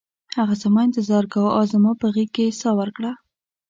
هغه 0.39 0.55
زما 0.63 0.81
انتظار 0.87 1.23
کاوه 1.33 1.51
او 1.57 1.63
زما 1.73 1.91
په 2.01 2.07
غیږ 2.13 2.29
کې 2.35 2.43
یې 2.47 2.57
ساه 2.61 2.73
ورکړه 2.79 3.11